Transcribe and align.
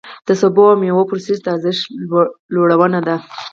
د 0.27 0.29
سبو 0.41 0.63
او 0.71 0.75
مېوو 0.81 1.09
پروسس 1.09 1.37
د 1.41 1.47
ارزښت 1.55 1.81
لوړونه 2.55 2.99
ده. 3.07 3.15